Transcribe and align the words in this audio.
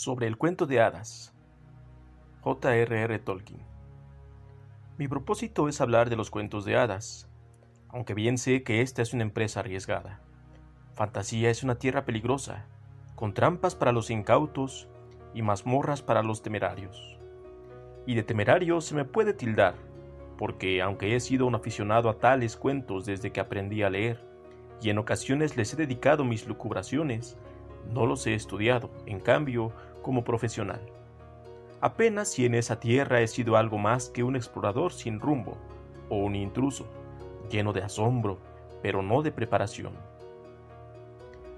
sobre 0.00 0.26
el 0.26 0.38
cuento 0.38 0.64
de 0.64 0.80
hadas. 0.80 1.34
J.R.R. 2.40 3.18
Tolkien. 3.18 3.60
Mi 4.96 5.08
propósito 5.08 5.68
es 5.68 5.82
hablar 5.82 6.08
de 6.08 6.16
los 6.16 6.30
cuentos 6.30 6.64
de 6.64 6.74
hadas, 6.74 7.28
aunque 7.90 8.14
bien 8.14 8.38
sé 8.38 8.62
que 8.62 8.80
esta 8.80 9.02
es 9.02 9.12
una 9.12 9.24
empresa 9.24 9.60
arriesgada. 9.60 10.22
Fantasía 10.94 11.50
es 11.50 11.62
una 11.62 11.74
tierra 11.74 12.06
peligrosa, 12.06 12.64
con 13.14 13.34
trampas 13.34 13.74
para 13.74 13.92
los 13.92 14.08
incautos 14.08 14.88
y 15.34 15.42
mazmorras 15.42 16.00
para 16.00 16.22
los 16.22 16.40
temerarios. 16.40 17.18
Y 18.06 18.14
de 18.14 18.22
temerario 18.22 18.80
se 18.80 18.94
me 18.94 19.04
puede 19.04 19.34
tildar, 19.34 19.74
porque 20.38 20.80
aunque 20.80 21.14
he 21.14 21.20
sido 21.20 21.44
un 21.44 21.56
aficionado 21.56 22.08
a 22.08 22.18
tales 22.18 22.56
cuentos 22.56 23.04
desde 23.04 23.32
que 23.32 23.40
aprendí 23.40 23.82
a 23.82 23.90
leer, 23.90 24.24
y 24.80 24.88
en 24.88 24.96
ocasiones 24.96 25.58
les 25.58 25.74
he 25.74 25.76
dedicado 25.76 26.24
mis 26.24 26.48
lucubraciones, 26.48 27.36
no 27.92 28.06
los 28.06 28.26
he 28.26 28.34
estudiado, 28.34 28.90
en 29.06 29.20
cambio, 29.20 29.72
como 30.02 30.24
profesional. 30.24 30.80
Apenas 31.80 32.28
si 32.28 32.44
en 32.44 32.54
esa 32.54 32.78
tierra 32.78 33.20
he 33.20 33.26
sido 33.26 33.56
algo 33.56 33.78
más 33.78 34.10
que 34.10 34.22
un 34.22 34.36
explorador 34.36 34.92
sin 34.92 35.18
rumbo, 35.18 35.56
o 36.08 36.16
un 36.16 36.34
intruso, 36.34 36.86
lleno 37.50 37.72
de 37.72 37.82
asombro, 37.82 38.38
pero 38.82 39.02
no 39.02 39.22
de 39.22 39.32
preparación. 39.32 39.92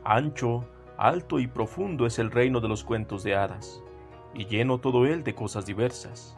Ancho, 0.05 0.65
alto 0.97 1.39
y 1.39 1.47
profundo 1.47 2.07
es 2.07 2.19
el 2.19 2.31
reino 2.31 2.61
de 2.61 2.69
los 2.69 2.85
cuentos 2.85 3.23
de 3.25 3.35
hadas, 3.35 3.83
y 4.35 4.47
lleno 4.47 4.79
todo 4.79 5.07
él 5.07 5.25
de 5.25 5.35
cosas 5.35 5.67
diversas. 5.67 6.37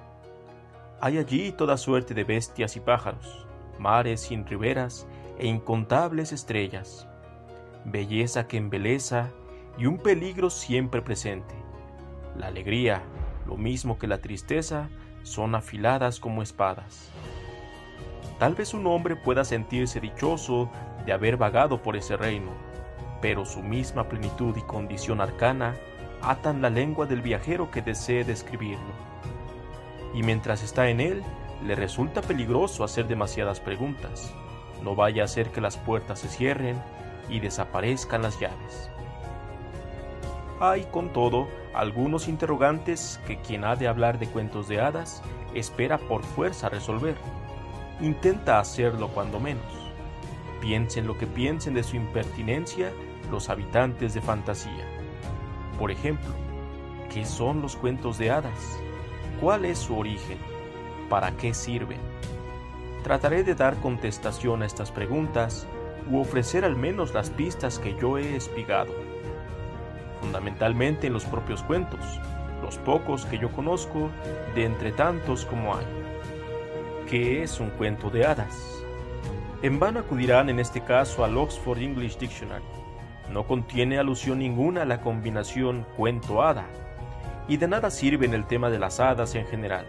Hay 1.00 1.18
allí 1.18 1.52
toda 1.52 1.76
suerte 1.76 2.14
de 2.14 2.24
bestias 2.24 2.76
y 2.76 2.80
pájaros, 2.80 3.46
mares 3.78 4.20
sin 4.20 4.46
riberas 4.46 5.06
e 5.38 5.46
incontables 5.46 6.32
estrellas, 6.32 7.06
belleza 7.84 8.46
que 8.46 8.56
embeleza 8.56 9.30
y 9.76 9.86
un 9.86 9.98
peligro 9.98 10.50
siempre 10.50 11.02
presente. 11.02 11.63
La 12.36 12.48
alegría, 12.48 13.02
lo 13.46 13.56
mismo 13.56 13.98
que 13.98 14.06
la 14.06 14.18
tristeza, 14.18 14.88
son 15.22 15.54
afiladas 15.54 16.20
como 16.20 16.42
espadas. 16.42 17.10
Tal 18.38 18.54
vez 18.54 18.74
un 18.74 18.86
hombre 18.86 19.16
pueda 19.16 19.44
sentirse 19.44 20.00
dichoso 20.00 20.70
de 21.06 21.12
haber 21.12 21.36
vagado 21.36 21.82
por 21.82 21.96
ese 21.96 22.16
reino, 22.16 22.50
pero 23.20 23.44
su 23.44 23.62
misma 23.62 24.08
plenitud 24.08 24.56
y 24.56 24.62
condición 24.62 25.20
arcana 25.20 25.76
atan 26.22 26.60
la 26.60 26.70
lengua 26.70 27.06
del 27.06 27.22
viajero 27.22 27.70
que 27.70 27.82
desee 27.82 28.24
describirlo. 28.24 28.92
Y 30.14 30.22
mientras 30.22 30.62
está 30.62 30.88
en 30.88 31.00
él, 31.00 31.22
le 31.64 31.74
resulta 31.74 32.20
peligroso 32.20 32.84
hacer 32.84 33.06
demasiadas 33.06 33.60
preguntas. 33.60 34.34
No 34.82 34.94
vaya 34.94 35.24
a 35.24 35.28
ser 35.28 35.50
que 35.50 35.60
las 35.60 35.76
puertas 35.76 36.20
se 36.20 36.28
cierren 36.28 36.80
y 37.28 37.40
desaparezcan 37.40 38.22
las 38.22 38.38
llaves. 38.38 38.90
Hay, 40.60 40.84
con 40.84 41.12
todo, 41.12 41.48
algunos 41.74 42.28
interrogantes 42.28 43.20
que 43.26 43.38
quien 43.38 43.64
ha 43.64 43.74
de 43.74 43.88
hablar 43.88 44.20
de 44.20 44.28
cuentos 44.28 44.68
de 44.68 44.80
hadas 44.80 45.20
espera 45.52 45.98
por 45.98 46.22
fuerza 46.22 46.68
resolver. 46.68 47.16
Intenta 48.00 48.60
hacerlo 48.60 49.08
cuando 49.08 49.40
menos. 49.40 49.64
Piensen 50.60 51.08
lo 51.08 51.18
que 51.18 51.26
piensen 51.26 51.74
de 51.74 51.82
su 51.82 51.96
impertinencia 51.96 52.92
los 53.30 53.48
habitantes 53.48 54.14
de 54.14 54.20
fantasía. 54.20 54.86
Por 55.78 55.90
ejemplo, 55.90 56.32
¿qué 57.12 57.24
son 57.24 57.60
los 57.60 57.74
cuentos 57.74 58.18
de 58.18 58.30
hadas? 58.30 58.78
¿Cuál 59.40 59.64
es 59.64 59.78
su 59.78 59.98
origen? 59.98 60.38
¿Para 61.10 61.32
qué 61.32 61.52
sirven? 61.52 61.98
Trataré 63.02 63.42
de 63.42 63.56
dar 63.56 63.74
contestación 63.78 64.62
a 64.62 64.66
estas 64.66 64.92
preguntas 64.92 65.66
u 66.08 66.20
ofrecer 66.20 66.64
al 66.64 66.76
menos 66.76 67.12
las 67.12 67.30
pistas 67.30 67.80
que 67.80 67.96
yo 67.96 68.18
he 68.18 68.36
espigado 68.36 69.13
fundamentalmente 70.24 71.06
en 71.06 71.12
los 71.12 71.26
propios 71.26 71.62
cuentos, 71.62 72.00
los 72.62 72.78
pocos 72.78 73.26
que 73.26 73.36
yo 73.36 73.52
conozco 73.52 74.10
de 74.54 74.64
entre 74.64 74.90
tantos 74.90 75.44
como 75.44 75.76
hay. 75.76 75.84
¿Qué 77.10 77.42
es 77.42 77.60
un 77.60 77.68
cuento 77.68 78.08
de 78.08 78.24
hadas? 78.24 78.82
En 79.60 79.78
vano 79.78 80.00
acudirán 80.00 80.48
en 80.48 80.60
este 80.60 80.80
caso 80.80 81.26
al 81.26 81.36
Oxford 81.36 81.78
English 81.78 82.16
Dictionary. 82.16 82.64
No 83.30 83.46
contiene 83.46 83.98
alusión 83.98 84.38
ninguna 84.38 84.82
a 84.82 84.86
la 84.86 85.02
combinación 85.02 85.86
cuento-hada, 85.94 86.64
y 87.46 87.58
de 87.58 87.68
nada 87.68 87.90
sirve 87.90 88.24
en 88.24 88.32
el 88.32 88.46
tema 88.46 88.70
de 88.70 88.78
las 88.78 89.00
hadas 89.00 89.34
en 89.34 89.46
general. 89.46 89.86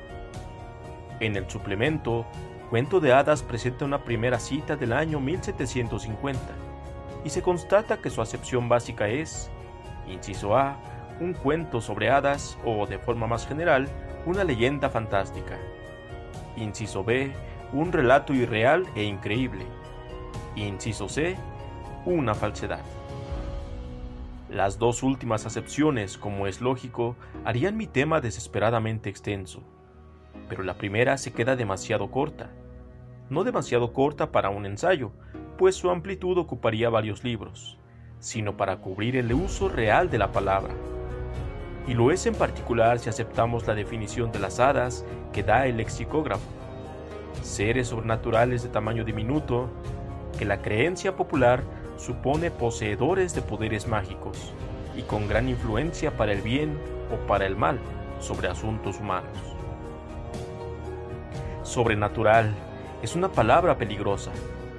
En 1.21 1.37
el 1.37 1.49
suplemento, 1.49 2.25
Cuento 2.69 2.99
de 2.99 3.13
Hadas 3.13 3.41
presenta 3.41 3.85
una 3.85 4.03
primera 4.03 4.37
cita 4.39 4.75
del 4.75 4.91
año 4.91 5.21
1750, 5.21 6.41
y 7.23 7.29
se 7.29 7.41
constata 7.41 8.01
que 8.01 8.09
su 8.09 8.21
acepción 8.21 8.67
básica 8.67 9.07
es 9.07 9.49
Inciso 10.07 10.55
A, 10.55 10.77
un 11.19 11.33
cuento 11.33 11.81
sobre 11.81 12.09
hadas 12.09 12.57
o, 12.63 12.85
de 12.85 12.99
forma 12.99 13.27
más 13.27 13.47
general, 13.47 13.87
una 14.25 14.43
leyenda 14.43 14.89
fantástica. 14.89 15.57
Inciso 16.57 17.03
B, 17.03 17.31
un 17.73 17.91
relato 17.91 18.33
irreal 18.33 18.85
e 18.95 19.03
increíble. 19.03 19.65
Inciso 20.55 21.09
C, 21.09 21.35
una 22.05 22.33
falsedad. 22.33 22.83
Las 24.49 24.77
dos 24.77 25.03
últimas 25.03 25.45
acepciones, 25.45 26.17
como 26.17 26.47
es 26.47 26.61
lógico, 26.61 27.15
harían 27.43 27.77
mi 27.77 27.87
tema 27.87 28.21
desesperadamente 28.21 29.09
extenso, 29.09 29.63
pero 30.47 30.63
la 30.63 30.75
primera 30.75 31.17
se 31.17 31.33
queda 31.33 31.55
demasiado 31.55 32.11
corta. 32.11 32.51
No 33.29 33.43
demasiado 33.43 33.91
corta 33.91 34.31
para 34.31 34.51
un 34.51 34.65
ensayo, 34.65 35.11
pues 35.57 35.75
su 35.75 35.89
amplitud 35.89 36.37
ocuparía 36.37 36.89
varios 36.89 37.23
libros 37.23 37.79
sino 38.25 38.57
para 38.57 38.77
cubrir 38.77 39.17
el 39.17 39.31
uso 39.31 39.69
real 39.69 40.09
de 40.09 40.17
la 40.17 40.31
palabra. 40.31 40.73
Y 41.87 41.93
lo 41.93 42.09
es 42.09 42.25
en 42.25 42.33
particular 42.33 42.97
si 42.97 43.07
aceptamos 43.07 43.67
la 43.67 43.75
definición 43.75 44.31
de 44.31 44.39
las 44.39 44.59
hadas 44.59 45.05
que 45.31 45.43
da 45.43 45.67
el 45.67 45.77
lexicógrafo. 45.77 46.41
Seres 47.43 47.89
sobrenaturales 47.89 48.63
de 48.63 48.69
tamaño 48.69 49.03
diminuto, 49.03 49.69
que 50.39 50.45
la 50.45 50.63
creencia 50.63 51.15
popular 51.15 51.61
supone 51.97 52.49
poseedores 52.49 53.35
de 53.35 53.43
poderes 53.43 53.87
mágicos 53.87 54.53
y 54.97 55.03
con 55.03 55.27
gran 55.27 55.47
influencia 55.47 56.17
para 56.17 56.31
el 56.31 56.41
bien 56.41 56.79
o 57.13 57.27
para 57.27 57.45
el 57.45 57.55
mal 57.55 57.77
sobre 58.19 58.47
asuntos 58.47 58.99
humanos. 58.99 59.37
Sobrenatural 61.61 62.55
es 63.03 63.15
una 63.15 63.29
palabra 63.29 63.77
peligrosa 63.77 64.31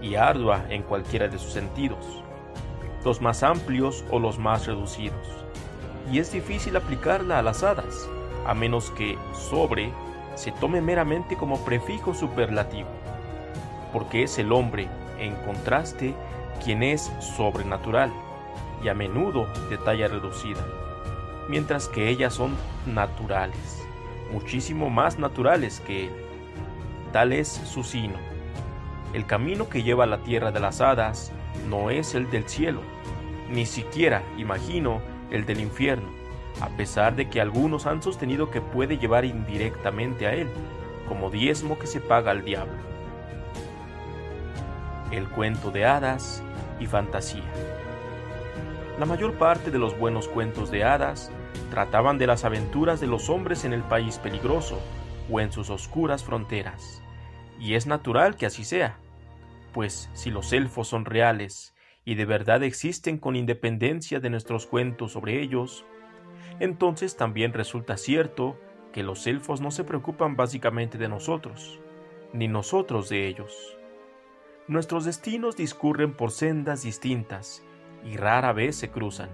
y 0.03 0.17
ardua 0.17 0.65
en 0.69 0.83
cualquiera 0.83 1.29
de 1.29 1.39
sus 1.39 1.53
sentidos 1.53 2.26
los 3.07 3.23
más 3.23 3.45
amplios 3.45 4.05
o 4.11 4.19
los 4.19 4.37
más 4.37 4.67
reducidos. 4.67 5.29
Y 6.11 6.19
es 6.19 6.33
difícil 6.33 6.77
aplicarla 6.77 7.39
a 7.39 7.43
las 7.43 7.63
hadas, 7.63 8.09
a 8.45 8.53
menos 8.53 8.91
que 8.91 9.17
sobre 9.33 9.93
se 10.35 10.51
tome 10.51 10.81
meramente 10.81 11.37
como 11.37 11.65
prefijo 11.65 12.15
superlativo, 12.15 12.89
porque 13.93 14.25
es 14.25 14.39
el 14.41 14.51
hombre, 14.51 14.89
en 15.21 15.37
contraste, 15.37 16.15
quien 16.65 16.83
es 16.83 17.13
sobrenatural 17.21 18.13
y 18.83 18.89
a 18.89 18.95
menudo 18.95 19.47
de 19.71 19.79
talla 19.79 20.09
reducida, 20.09 20.65
mientras 21.49 21.89
que 21.89 22.09
ellas 22.09 22.35
son 22.35 22.57
naturales, 22.87 23.87
muchísimo 24.33 24.91
más 24.91 25.17
naturales 25.17 25.81
que 25.87 26.07
él. 26.07 26.13
Tal 27.13 27.33
es 27.33 27.47
su 27.47 27.85
sino. 27.85 28.17
El 29.15 29.27
camino 29.27 29.69
que 29.69 29.85
lleva 29.85 30.05
a 30.05 30.09
la 30.09 30.19
tierra 30.19 30.51
de 30.51 30.59
las 30.59 30.81
hadas 30.81 31.31
no 31.71 31.91
es 31.91 32.17
el 32.17 32.29
del 32.31 32.49
cielo, 32.49 32.83
ni 33.51 33.67
siquiera, 33.67 34.23
imagino, 34.37 35.01
el 35.31 35.47
del 35.47 35.61
infierno, 35.61 36.09
a 36.61 36.69
pesar 36.71 37.17
de 37.17 37.29
que 37.29 37.41
algunos 37.41 37.87
han 37.87 38.03
sostenido 38.03 38.51
que 38.51 38.61
puede 38.61 38.99
llevar 38.99 39.25
indirectamente 39.25 40.27
a 40.27 40.35
él, 40.35 40.49
como 41.09 41.31
diezmo 41.31 41.79
que 41.79 41.87
se 41.87 42.01
paga 42.01 42.31
al 42.31 42.45
diablo. 42.45 42.79
El 45.11 45.29
cuento 45.29 45.71
de 45.71 45.85
hadas 45.85 46.43
y 46.81 46.87
fantasía. 46.87 47.45
La 48.99 49.07
mayor 49.07 49.35
parte 49.35 49.71
de 49.71 49.79
los 49.79 49.99
buenos 49.99 50.27
cuentos 50.27 50.71
de 50.71 50.85
hadas 50.85 51.31
trataban 51.71 52.19
de 52.19 52.27
las 52.27 52.45
aventuras 52.45 53.01
de 53.01 53.07
los 53.07 53.29
hombres 53.29 53.65
en 53.65 53.73
el 53.73 53.83
país 53.83 54.19
peligroso 54.19 54.81
o 55.31 55.41
en 55.41 55.53
sus 55.53 55.71
oscuras 55.71 56.25
fronteras. 56.25 57.03
Y 57.61 57.75
es 57.75 57.87
natural 57.87 58.37
que 58.37 58.47
así 58.47 58.65
sea, 58.65 58.97
pues 59.73 60.09
si 60.15 60.31
los 60.31 60.53
elfos 60.53 60.89
son 60.89 61.05
reales 61.05 61.75
y 62.07 62.15
de 62.15 62.25
verdad 62.25 62.63
existen 62.63 63.19
con 63.19 63.35
independencia 63.35 64.21
de 64.21 64.31
nuestros 64.31 64.65
cuentos 64.65 65.13
sobre 65.13 65.43
ellos, 65.43 65.85
entonces 66.61 67.17
también 67.17 67.53
resulta 67.53 67.97
cierto 67.97 68.57
que 68.93 69.03
los 69.03 69.27
elfos 69.27 69.61
no 69.61 69.73
se 69.73 69.83
preocupan 69.83 70.37
básicamente 70.37 70.99
de 70.99 71.09
nosotros, 71.09 71.81
ni 72.33 72.47
nosotros 72.47 73.09
de 73.09 73.27
ellos. 73.27 73.77
Nuestros 74.69 75.05
destinos 75.05 75.57
discurren 75.57 76.15
por 76.15 76.31
sendas 76.31 76.85
distintas 76.85 77.65
y 78.05 78.17
rara 78.17 78.53
vez 78.53 78.77
se 78.77 78.89
cruzan. 78.89 79.29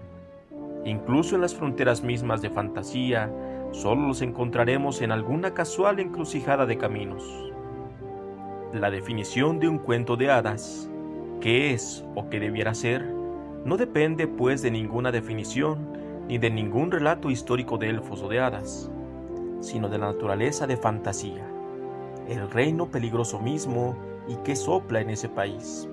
Incluso 0.86 1.34
en 1.34 1.42
las 1.42 1.54
fronteras 1.54 2.02
mismas 2.02 2.40
de 2.40 2.50
fantasía, 2.50 3.30
solo 3.72 4.08
los 4.08 4.22
encontraremos 4.22 5.02
en 5.02 5.12
alguna 5.12 5.52
casual 5.52 6.00
encrucijada 6.00 6.64
de 6.64 6.78
caminos. 6.78 7.22
La 8.72 8.90
definición 8.90 9.60
de 9.60 9.68
un 9.68 9.78
cuento 9.78 10.16
de 10.16 10.30
hadas 10.30 10.88
qué 11.42 11.74
es 11.74 12.04
o 12.14 12.30
qué 12.30 12.38
debiera 12.38 12.72
ser, 12.72 13.04
no 13.64 13.76
depende 13.76 14.28
pues 14.28 14.62
de 14.62 14.70
ninguna 14.70 15.10
definición, 15.10 15.98
ni 16.28 16.38
de 16.38 16.50
ningún 16.50 16.92
relato 16.92 17.30
histórico 17.30 17.78
de 17.78 17.90
elfos 17.90 18.22
o 18.22 18.28
de 18.28 18.38
hadas, 18.38 18.88
sino 19.60 19.88
de 19.88 19.98
la 19.98 20.06
naturaleza 20.06 20.68
de 20.68 20.76
fantasía, 20.76 21.44
el 22.28 22.48
reino 22.48 22.92
peligroso 22.92 23.40
mismo 23.40 23.96
y 24.28 24.36
que 24.36 24.54
sopla 24.54 25.00
en 25.00 25.10
ese 25.10 25.28
país. 25.28 25.88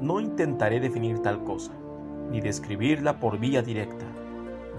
No 0.00 0.18
intentaré 0.18 0.80
definir 0.80 1.20
tal 1.20 1.44
cosa, 1.44 1.72
ni 2.28 2.40
describirla 2.40 3.20
por 3.20 3.38
vía 3.38 3.62
directa. 3.62 4.06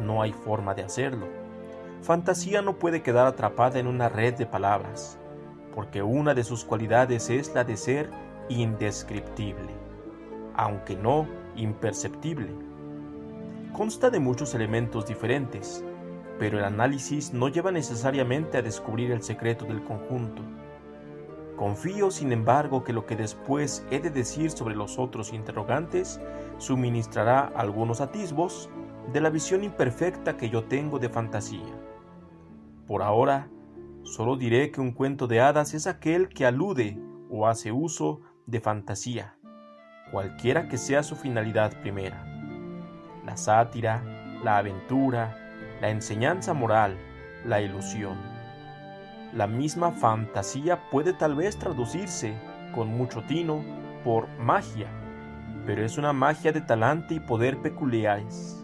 No 0.01 0.21
hay 0.21 0.33
forma 0.33 0.73
de 0.73 0.83
hacerlo. 0.83 1.27
Fantasía 2.01 2.61
no 2.61 2.79
puede 2.79 3.01
quedar 3.01 3.27
atrapada 3.27 3.79
en 3.79 3.87
una 3.87 4.09
red 4.09 4.33
de 4.33 4.45
palabras, 4.45 5.17
porque 5.73 6.03
una 6.03 6.33
de 6.33 6.43
sus 6.43 6.65
cualidades 6.65 7.29
es 7.29 7.55
la 7.55 7.63
de 7.63 7.77
ser 7.77 8.09
indescriptible, 8.49 9.73
aunque 10.55 10.95
no 10.95 11.27
imperceptible. 11.55 12.49
Consta 13.73 14.09
de 14.09 14.19
muchos 14.19 14.53
elementos 14.53 15.05
diferentes, 15.05 15.83
pero 16.39 16.59
el 16.59 16.65
análisis 16.65 17.33
no 17.33 17.47
lleva 17.47 17.71
necesariamente 17.71 18.57
a 18.57 18.61
descubrir 18.61 19.11
el 19.11 19.23
secreto 19.23 19.65
del 19.65 19.83
conjunto. 19.83 20.41
Confío, 21.55 22.09
sin 22.11 22.31
embargo, 22.31 22.83
que 22.83 22.93
lo 22.93 23.05
que 23.05 23.15
después 23.15 23.85
he 23.91 23.99
de 23.99 24.09
decir 24.09 24.51
sobre 24.51 24.75
los 24.75 24.97
otros 24.97 25.33
interrogantes 25.33 26.19
suministrará 26.57 27.51
algunos 27.55 28.01
atisbos 28.01 28.69
de 29.11 29.21
la 29.21 29.29
visión 29.29 29.63
imperfecta 29.63 30.35
que 30.35 30.49
yo 30.49 30.63
tengo 30.63 30.99
de 30.99 31.09
fantasía. 31.09 31.73
Por 32.87 33.03
ahora, 33.03 33.49
solo 34.03 34.35
diré 34.35 34.71
que 34.71 34.81
un 34.81 34.91
cuento 34.91 35.27
de 35.27 35.41
hadas 35.41 35.73
es 35.73 35.87
aquel 35.87 36.29
que 36.29 36.45
alude 36.45 36.99
o 37.29 37.47
hace 37.47 37.71
uso 37.71 38.21
de 38.45 38.59
fantasía, 38.59 39.35
cualquiera 40.11 40.67
que 40.67 40.77
sea 40.77 41.03
su 41.03 41.15
finalidad 41.15 41.79
primera. 41.81 42.25
La 43.25 43.37
sátira, 43.37 44.03
la 44.43 44.57
aventura, 44.57 45.37
la 45.81 45.89
enseñanza 45.89 46.53
moral, 46.53 46.97
la 47.45 47.61
ilusión. 47.61 48.17
La 49.33 49.47
misma 49.47 49.91
fantasía 49.91 50.89
puede 50.89 51.13
tal 51.13 51.35
vez 51.35 51.57
traducirse, 51.57 52.35
con 52.73 52.89
mucho 52.89 53.23
tino, 53.23 53.63
por 54.03 54.27
magia, 54.39 54.87
pero 55.65 55.83
es 55.83 55.97
una 55.97 56.13
magia 56.13 56.51
de 56.51 56.61
talante 56.61 57.15
y 57.15 57.19
poder 57.19 57.61
peculiares, 57.61 58.63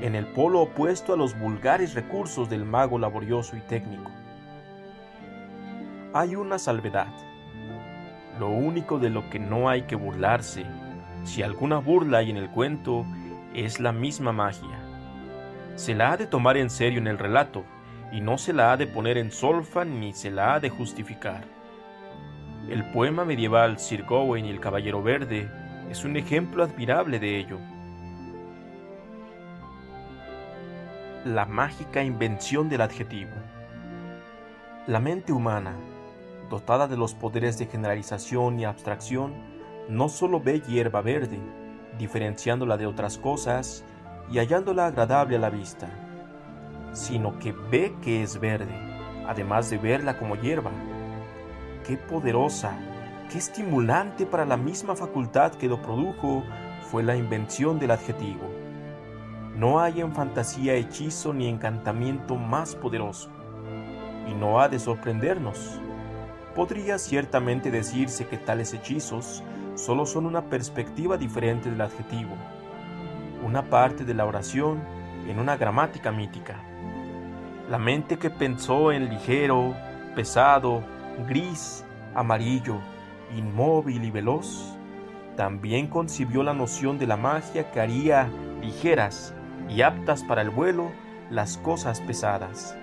en 0.00 0.14
el 0.14 0.26
polo 0.26 0.60
opuesto 0.60 1.12
a 1.12 1.16
los 1.16 1.38
vulgares 1.38 1.94
recursos 1.94 2.48
del 2.48 2.64
mago 2.64 2.98
laborioso 2.98 3.56
y 3.56 3.60
técnico. 3.60 4.10
Hay 6.14 6.34
una 6.36 6.58
salvedad 6.58 7.08
lo 8.38 8.48
único 8.48 8.98
de 8.98 9.10
lo 9.10 9.28
que 9.30 9.38
no 9.38 9.68
hay 9.68 9.82
que 9.82 9.96
burlarse, 9.96 10.64
si 11.24 11.42
alguna 11.42 11.78
burla 11.78 12.18
hay 12.18 12.30
en 12.30 12.36
el 12.36 12.48
cuento, 12.50 13.04
es 13.54 13.80
la 13.80 13.92
misma 13.92 14.32
magia. 14.32 14.78
Se 15.74 15.94
la 15.94 16.12
ha 16.12 16.16
de 16.16 16.26
tomar 16.26 16.56
en 16.56 16.70
serio 16.70 16.98
en 16.98 17.06
el 17.06 17.18
relato, 17.18 17.64
y 18.12 18.20
no 18.20 18.38
se 18.38 18.52
la 18.52 18.72
ha 18.72 18.76
de 18.76 18.86
poner 18.86 19.18
en 19.18 19.30
solfa 19.30 19.84
ni 19.84 20.12
se 20.12 20.30
la 20.30 20.54
ha 20.54 20.60
de 20.60 20.70
justificar. 20.70 21.44
El 22.68 22.84
poema 22.92 23.24
medieval 23.24 23.78
Sir 23.78 24.04
Gawain 24.08 24.44
y 24.44 24.50
el 24.50 24.60
Caballero 24.60 25.02
Verde 25.02 25.48
es 25.90 26.04
un 26.04 26.16
ejemplo 26.16 26.62
admirable 26.62 27.18
de 27.18 27.38
ello. 27.38 27.58
La 31.24 31.46
mágica 31.46 32.02
invención 32.02 32.68
del 32.68 32.80
adjetivo. 32.80 33.32
La 34.86 35.00
mente 35.00 35.32
humana, 35.32 35.72
dotada 36.48 36.88
de 36.88 36.96
los 36.96 37.14
poderes 37.14 37.58
de 37.58 37.66
generalización 37.66 38.58
y 38.58 38.64
abstracción, 38.64 39.34
no 39.88 40.08
solo 40.08 40.40
ve 40.40 40.60
hierba 40.60 41.02
verde, 41.02 41.38
diferenciándola 41.98 42.76
de 42.76 42.86
otras 42.86 43.18
cosas 43.18 43.84
y 44.30 44.38
hallándola 44.38 44.86
agradable 44.86 45.36
a 45.36 45.40
la 45.40 45.50
vista, 45.50 45.88
sino 46.92 47.38
que 47.38 47.52
ve 47.52 47.94
que 48.02 48.22
es 48.22 48.38
verde, 48.38 48.74
además 49.26 49.70
de 49.70 49.78
verla 49.78 50.18
como 50.18 50.36
hierba. 50.36 50.70
Qué 51.86 51.96
poderosa, 51.96 52.78
qué 53.30 53.38
estimulante 53.38 54.26
para 54.26 54.44
la 54.44 54.56
misma 54.56 54.94
facultad 54.96 55.52
que 55.52 55.68
lo 55.68 55.80
produjo 55.82 56.44
fue 56.90 57.02
la 57.02 57.16
invención 57.16 57.78
del 57.78 57.90
adjetivo. 57.90 58.48
No 59.56 59.80
hay 59.80 60.00
en 60.00 60.14
fantasía 60.14 60.74
hechizo 60.74 61.34
ni 61.34 61.48
encantamiento 61.48 62.36
más 62.36 62.74
poderoso, 62.74 63.30
y 64.28 64.34
no 64.34 64.60
ha 64.60 64.68
de 64.68 64.78
sorprendernos 64.78 65.80
Podría 66.58 66.98
ciertamente 66.98 67.70
decirse 67.70 68.26
que 68.26 68.36
tales 68.36 68.74
hechizos 68.74 69.44
solo 69.76 70.06
son 70.06 70.26
una 70.26 70.46
perspectiva 70.46 71.16
diferente 71.16 71.70
del 71.70 71.80
adjetivo, 71.80 72.34
una 73.46 73.62
parte 73.62 74.04
de 74.04 74.12
la 74.12 74.26
oración 74.26 74.82
en 75.28 75.38
una 75.38 75.56
gramática 75.56 76.10
mítica. 76.10 76.56
La 77.70 77.78
mente 77.78 78.18
que 78.18 78.28
pensó 78.28 78.90
en 78.90 79.08
ligero, 79.08 79.72
pesado, 80.16 80.82
gris, 81.28 81.84
amarillo, 82.16 82.78
inmóvil 83.36 84.02
y 84.02 84.10
veloz, 84.10 84.76
también 85.36 85.86
concibió 85.86 86.42
la 86.42 86.54
noción 86.54 86.98
de 86.98 87.06
la 87.06 87.16
magia 87.16 87.70
que 87.70 87.80
haría 87.80 88.28
ligeras 88.60 89.32
y 89.68 89.82
aptas 89.82 90.24
para 90.24 90.42
el 90.42 90.50
vuelo 90.50 90.90
las 91.30 91.56
cosas 91.56 92.00
pesadas, 92.00 92.76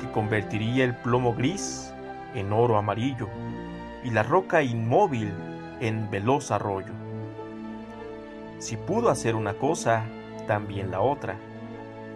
que 0.00 0.10
convertiría 0.10 0.82
el 0.82 0.96
plomo 0.96 1.32
gris 1.32 1.94
en 2.34 2.52
oro 2.52 2.76
amarillo 2.76 3.28
y 4.04 4.10
la 4.10 4.22
roca 4.22 4.62
inmóvil 4.62 5.32
en 5.80 6.10
veloz 6.10 6.50
arroyo. 6.50 6.92
Si 8.58 8.76
pudo 8.76 9.08
hacer 9.08 9.34
una 9.34 9.54
cosa, 9.54 10.04
también 10.46 10.90
la 10.90 11.00
otra, 11.00 11.36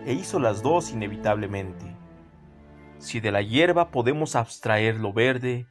e 0.05 0.13
hizo 0.13 0.39
las 0.39 0.63
dos 0.63 0.91
inevitablemente. 0.93 1.87
Si 2.99 3.21
de 3.21 3.33
la 3.33 3.43
hierba 3.43 3.91
podemos 3.91 4.37
abstraer 4.37 4.97
lo 4.97 5.13
verde, 5.13 5.67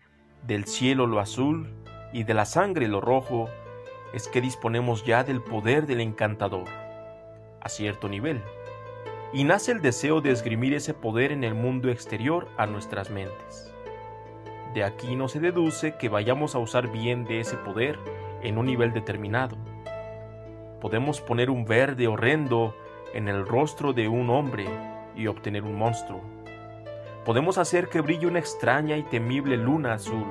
del 0.45 0.65
cielo 0.65 1.07
lo 1.07 1.19
azul 1.19 1.73
y 2.11 2.23
de 2.23 2.33
la 2.33 2.45
sangre 2.45 2.87
lo 2.87 3.01
rojo, 3.01 3.49
es 4.13 4.27
que 4.27 4.41
disponemos 4.41 5.05
ya 5.05 5.23
del 5.23 5.41
poder 5.41 5.87
del 5.87 6.01
encantador, 6.01 6.67
a 7.61 7.69
cierto 7.69 8.07
nivel, 8.07 8.41
y 9.33 9.43
nace 9.43 9.71
el 9.71 9.81
deseo 9.81 10.21
de 10.21 10.31
esgrimir 10.31 10.73
ese 10.73 10.93
poder 10.93 11.31
en 11.31 11.43
el 11.43 11.55
mundo 11.55 11.89
exterior 11.89 12.47
a 12.57 12.67
nuestras 12.67 13.09
mentes. 13.09 13.72
De 14.73 14.83
aquí 14.83 15.15
no 15.15 15.27
se 15.27 15.39
deduce 15.39 15.97
que 15.97 16.09
vayamos 16.09 16.55
a 16.55 16.59
usar 16.59 16.87
bien 16.87 17.25
de 17.25 17.39
ese 17.39 17.57
poder 17.57 17.99
en 18.41 18.57
un 18.57 18.65
nivel 18.65 18.91
determinado. 18.91 19.55
Podemos 20.81 21.21
poner 21.21 21.51
un 21.51 21.65
verde 21.65 22.07
horrendo 22.07 22.75
en 23.13 23.27
el 23.27 23.45
rostro 23.45 23.93
de 23.93 24.07
un 24.07 24.31
hombre 24.31 24.65
y 25.15 25.27
obtener 25.27 25.63
un 25.63 25.75
monstruo. 25.75 26.21
Podemos 27.23 27.59
hacer 27.59 27.87
que 27.89 28.01
brille 28.01 28.25
una 28.25 28.39
extraña 28.39 28.97
y 28.97 29.03
temible 29.03 29.57
luna 29.57 29.93
azul, 29.93 30.25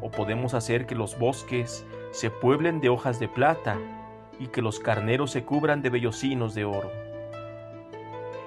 o 0.00 0.10
podemos 0.10 0.54
hacer 0.54 0.86
que 0.86 0.94
los 0.94 1.18
bosques 1.18 1.86
se 2.12 2.30
pueblen 2.30 2.80
de 2.80 2.88
hojas 2.88 3.20
de 3.20 3.28
plata 3.28 3.76
y 4.38 4.46
que 4.46 4.62
los 4.62 4.80
carneros 4.80 5.32
se 5.32 5.44
cubran 5.44 5.82
de 5.82 5.90
vellocinos 5.90 6.54
de 6.54 6.64
oro. 6.64 6.90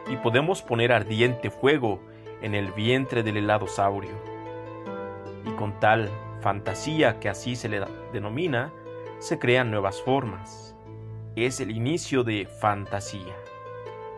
Y 0.10 0.16
podemos 0.18 0.64
poner 0.64 0.92
ardiente 0.92 1.52
fuego 1.52 2.00
en 2.42 2.56
el 2.56 2.72
vientre 2.72 3.22
del 3.22 3.38
helado 3.38 3.68
saurio 3.68 4.33
con 5.64 5.80
tal 5.80 6.10
fantasía 6.42 7.22
que 7.22 7.30
así 7.30 7.56
se 7.56 7.70
le 7.70 7.86
denomina, 8.12 8.74
se 9.20 9.40
crean 9.40 9.72
nuevas 9.72 10.02
formas. 10.02 10.76
Es 11.38 11.62
el 11.62 11.72
inicio 11.72 12.26
de 12.26 12.50
fantasía. 12.60 13.34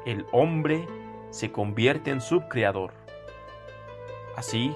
El 0.07 0.25
hombre 0.31 0.87
se 1.29 1.51
convierte 1.51 2.09
en 2.09 2.19
subcreador. 2.19 2.93
Así, 4.35 4.75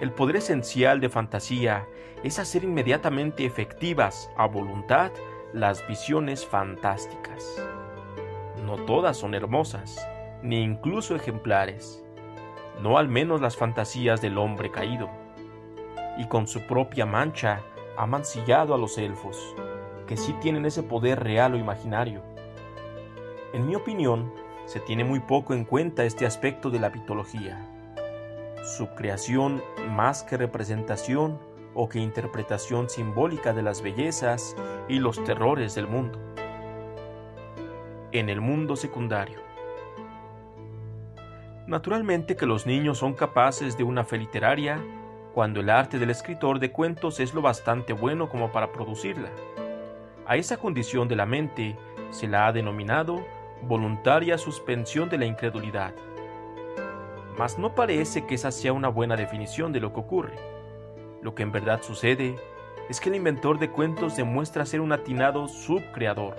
el 0.00 0.12
poder 0.12 0.36
esencial 0.36 1.00
de 1.00 1.08
fantasía 1.08 1.84
es 2.22 2.38
hacer 2.38 2.62
inmediatamente 2.62 3.44
efectivas 3.44 4.30
a 4.36 4.46
voluntad 4.46 5.10
las 5.52 5.84
visiones 5.88 6.46
fantásticas. 6.46 7.60
No 8.64 8.76
todas 8.76 9.16
son 9.16 9.34
hermosas, 9.34 10.06
ni 10.44 10.62
incluso 10.62 11.16
ejemplares, 11.16 12.04
no 12.80 12.98
al 12.98 13.08
menos 13.08 13.40
las 13.40 13.56
fantasías 13.56 14.20
del 14.20 14.38
hombre 14.38 14.70
caído 14.70 15.23
y 16.16 16.26
con 16.26 16.46
su 16.46 16.60
propia 16.62 17.06
mancha 17.06 17.62
ha 17.96 18.06
mancillado 18.06 18.74
a 18.74 18.78
los 18.78 18.98
elfos, 18.98 19.54
que 20.06 20.16
sí 20.16 20.32
tienen 20.40 20.66
ese 20.66 20.82
poder 20.82 21.22
real 21.22 21.54
o 21.54 21.56
imaginario. 21.56 22.22
En 23.52 23.66
mi 23.66 23.74
opinión, 23.74 24.32
se 24.66 24.80
tiene 24.80 25.04
muy 25.04 25.20
poco 25.20 25.54
en 25.54 25.64
cuenta 25.64 26.04
este 26.04 26.26
aspecto 26.26 26.70
de 26.70 26.80
la 26.80 26.90
mitología. 26.90 27.68
Su 28.64 28.88
creación 28.94 29.62
más 29.90 30.22
que 30.22 30.36
representación 30.36 31.38
o 31.74 31.88
que 31.88 31.98
interpretación 31.98 32.88
simbólica 32.88 33.52
de 33.52 33.62
las 33.62 33.82
bellezas 33.82 34.56
y 34.88 34.98
los 34.98 35.22
terrores 35.24 35.74
del 35.74 35.86
mundo. 35.86 36.18
En 38.12 38.28
el 38.28 38.40
mundo 38.40 38.76
secundario. 38.76 39.40
Naturalmente 41.66 42.36
que 42.36 42.46
los 42.46 42.66
niños 42.66 42.98
son 42.98 43.14
capaces 43.14 43.76
de 43.76 43.84
una 43.84 44.04
fe 44.04 44.18
literaria 44.18 44.80
cuando 45.34 45.58
el 45.60 45.68
arte 45.68 45.98
del 45.98 46.10
escritor 46.10 46.60
de 46.60 46.70
cuentos 46.70 47.18
es 47.18 47.34
lo 47.34 47.42
bastante 47.42 47.92
bueno 47.92 48.28
como 48.28 48.52
para 48.52 48.70
producirla. 48.70 49.30
A 50.26 50.36
esa 50.36 50.56
condición 50.58 51.08
de 51.08 51.16
la 51.16 51.26
mente 51.26 51.76
se 52.10 52.28
la 52.28 52.46
ha 52.46 52.52
denominado 52.52 53.26
voluntaria 53.62 54.38
suspensión 54.38 55.08
de 55.08 55.18
la 55.18 55.26
incredulidad. 55.26 55.92
Mas 57.36 57.58
no 57.58 57.74
parece 57.74 58.24
que 58.26 58.36
esa 58.36 58.52
sea 58.52 58.72
una 58.72 58.88
buena 58.88 59.16
definición 59.16 59.72
de 59.72 59.80
lo 59.80 59.92
que 59.92 60.00
ocurre. 60.00 60.36
Lo 61.20 61.34
que 61.34 61.42
en 61.42 61.50
verdad 61.50 61.82
sucede 61.82 62.36
es 62.88 63.00
que 63.00 63.08
el 63.08 63.16
inventor 63.16 63.58
de 63.58 63.70
cuentos 63.70 64.16
demuestra 64.16 64.64
ser 64.64 64.80
un 64.80 64.92
atinado 64.92 65.48
subcreador. 65.48 66.36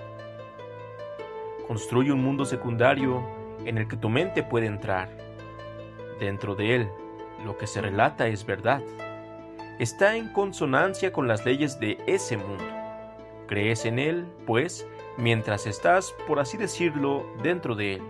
Construye 1.68 2.12
un 2.12 2.22
mundo 2.22 2.46
secundario 2.46 3.22
en 3.66 3.76
el 3.76 3.88
que 3.88 3.96
tu 3.98 4.08
mente 4.08 4.42
puede 4.42 4.66
entrar. 4.66 5.10
Dentro 6.18 6.54
de 6.54 6.76
él, 6.76 6.90
lo 7.46 7.56
que 7.56 7.66
se 7.66 7.80
relata 7.80 8.26
es 8.26 8.44
verdad. 8.44 8.82
Está 9.78 10.16
en 10.16 10.32
consonancia 10.32 11.12
con 11.12 11.28
las 11.28 11.46
leyes 11.46 11.80
de 11.80 11.98
ese 12.06 12.36
mundo. 12.36 12.64
Crees 13.46 13.86
en 13.86 13.98
él, 13.98 14.26
pues, 14.46 14.86
mientras 15.16 15.66
estás, 15.66 16.14
por 16.26 16.40
así 16.40 16.56
decirlo, 16.56 17.24
dentro 17.42 17.74
de 17.74 17.94
él. 17.94 18.02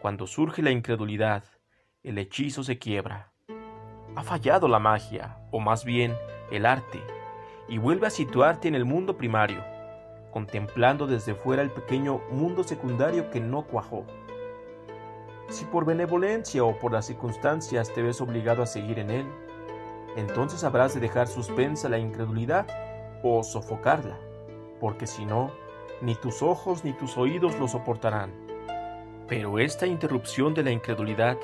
Cuando 0.00 0.26
surge 0.26 0.62
la 0.62 0.70
incredulidad, 0.70 1.44
el 2.02 2.18
hechizo 2.18 2.62
se 2.62 2.78
quiebra. 2.78 3.32
Ha 4.14 4.22
fallado 4.22 4.68
la 4.68 4.78
magia, 4.78 5.38
o 5.50 5.60
más 5.60 5.84
bien 5.84 6.14
el 6.50 6.66
arte, 6.66 7.00
y 7.68 7.78
vuelve 7.78 8.06
a 8.06 8.10
situarte 8.10 8.68
en 8.68 8.74
el 8.74 8.84
mundo 8.84 9.16
primario, 9.16 9.64
contemplando 10.30 11.06
desde 11.06 11.34
fuera 11.34 11.62
el 11.62 11.70
pequeño 11.70 12.20
mundo 12.30 12.62
secundario 12.62 13.30
que 13.30 13.40
no 13.40 13.62
cuajó. 13.62 14.06
Si 15.52 15.66
por 15.66 15.84
benevolencia 15.84 16.64
o 16.64 16.78
por 16.78 16.92
las 16.92 17.04
circunstancias 17.04 17.92
te 17.92 18.00
ves 18.00 18.22
obligado 18.22 18.62
a 18.62 18.66
seguir 18.66 18.98
en 18.98 19.10
él, 19.10 19.26
entonces 20.16 20.64
habrás 20.64 20.94
de 20.94 21.00
dejar 21.00 21.28
suspensa 21.28 21.90
la 21.90 21.98
incredulidad 21.98 22.66
o 23.22 23.42
sofocarla, 23.42 24.18
porque 24.80 25.06
si 25.06 25.26
no, 25.26 25.50
ni 26.00 26.14
tus 26.14 26.40
ojos 26.40 26.84
ni 26.84 26.94
tus 26.94 27.18
oídos 27.18 27.58
lo 27.60 27.68
soportarán. 27.68 28.32
Pero 29.28 29.58
esta 29.58 29.86
interrupción 29.86 30.54
de 30.54 30.62
la 30.62 30.70
incredulidad 30.70 31.36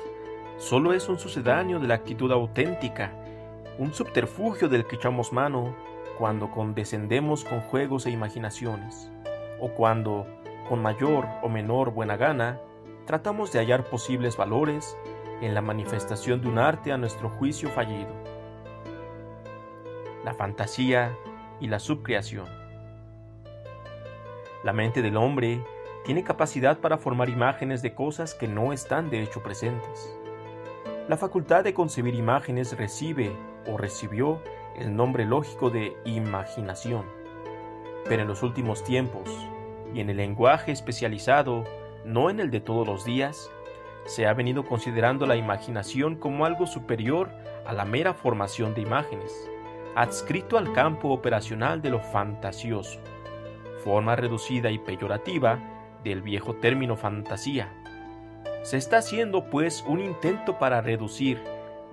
solo 0.57 0.93
es 0.93 1.07
un 1.07 1.19
sucedáneo 1.19 1.79
de 1.79 1.87
la 1.87 1.93
actitud 1.93 2.31
auténtica, 2.31 3.13
un 3.77 3.93
subterfugio 3.93 4.69
del 4.69 4.87
que 4.87 4.95
echamos 4.95 5.31
mano 5.31 5.75
cuando 6.17 6.49
condescendemos 6.49 7.43
con 7.45 7.61
juegos 7.61 8.07
e 8.07 8.09
imaginaciones, 8.09 9.11
o 9.59 9.69
cuando, 9.69 10.25
con 10.67 10.81
mayor 10.81 11.27
o 11.43 11.47
menor 11.47 11.91
buena 11.91 12.17
gana, 12.17 12.59
tratamos 13.09 13.51
de 13.51 13.57
hallar 13.57 13.85
posibles 13.85 14.37
valores 14.37 14.95
en 15.41 15.55
la 15.55 15.63
manifestación 15.63 16.41
de 16.41 16.47
un 16.47 16.59
arte 16.59 16.91
a 16.91 16.97
nuestro 16.99 17.27
juicio 17.27 17.71
fallido. 17.71 18.13
La 20.23 20.35
fantasía 20.35 21.17
y 21.59 21.69
la 21.69 21.79
subcreación. 21.79 22.45
La 24.63 24.73
mente 24.73 25.01
del 25.01 25.17
hombre 25.17 25.59
tiene 26.05 26.23
capacidad 26.23 26.77
para 26.77 26.99
formar 26.99 27.29
imágenes 27.29 27.81
de 27.81 27.95
cosas 27.95 28.35
que 28.35 28.47
no 28.47 28.73
están 28.73 29.09
de 29.09 29.23
hecho 29.23 29.41
presentes. 29.41 30.15
La 31.07 31.17
facultad 31.17 31.63
de 31.63 31.73
concebir 31.73 32.13
imágenes 32.13 32.77
recibe 32.77 33.35
o 33.65 33.75
recibió 33.75 34.39
el 34.77 34.95
nombre 34.95 35.25
lógico 35.25 35.71
de 35.71 35.97
imaginación. 36.05 37.05
Pero 38.07 38.21
en 38.21 38.27
los 38.27 38.43
últimos 38.43 38.83
tiempos, 38.83 39.31
y 39.95 40.01
en 40.01 40.11
el 40.11 40.17
lenguaje 40.17 40.71
especializado, 40.71 41.63
no 42.09 42.29
en 42.29 42.39
el 42.39 42.49
de 42.49 42.59
todos 42.59 42.87
los 42.87 43.05
días, 43.05 43.51
se 44.05 44.25
ha 44.25 44.33
venido 44.33 44.65
considerando 44.65 45.27
la 45.27 45.35
imaginación 45.35 46.15
como 46.15 46.45
algo 46.45 46.65
superior 46.65 47.29
a 47.65 47.73
la 47.73 47.85
mera 47.85 48.15
formación 48.15 48.73
de 48.73 48.81
imágenes, 48.81 49.49
adscrito 49.95 50.57
al 50.57 50.73
campo 50.73 51.09
operacional 51.09 51.81
de 51.81 51.91
lo 51.91 51.99
fantasioso, 51.99 52.99
forma 53.83 54.15
reducida 54.15 54.71
y 54.71 54.79
peyorativa 54.79 55.59
del 56.03 56.23
viejo 56.23 56.55
término 56.55 56.97
fantasía, 56.97 57.71
se 58.63 58.77
está 58.77 58.97
haciendo 58.97 59.49
pues 59.49 59.85
un 59.87 59.99
intento 59.99 60.57
para 60.57 60.81
reducir, 60.81 61.39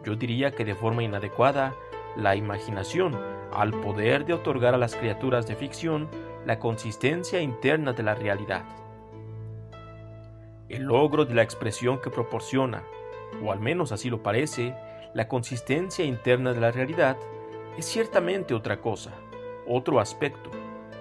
yo 0.03 0.17
diría 0.17 0.51
que 0.51 0.65
de 0.65 0.75
forma 0.75 1.03
inadecuada, 1.03 1.75
la 2.17 2.35
imaginación 2.35 3.15
al 3.53 3.73
poder 3.73 4.25
de 4.25 4.33
otorgar 4.33 4.75
a 4.75 4.79
las 4.79 4.97
criaturas 4.97 5.47
de 5.47 5.57
ficción 5.57 6.09
la 6.47 6.59
consistencia 6.59 7.43
interna 7.43 7.93
de 7.93 8.03
la 8.03 8.15
realidad. 8.15 8.65
El 10.69 10.85
logro 10.85 11.25
de 11.25 11.35
la 11.35 11.43
expresión 11.43 12.01
que 12.01 12.11
proporciona, 12.11 12.83
o 13.45 13.53
al 13.53 13.61
menos 13.61 13.93
así 13.93 14.11
lo 14.11 14.23
parece, 14.23 14.75
la 15.15 15.29
consistencia 15.29 16.05
interna 16.05 16.53
de 16.53 16.61
la 16.61 16.73
realidad 16.73 17.17
es 17.77 17.85
ciertamente 17.85 18.55
otra 18.55 18.81
cosa, 18.81 19.13
otro 19.67 20.01
aspecto, 20.01 20.51